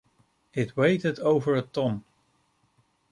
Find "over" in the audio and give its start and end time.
1.19-1.53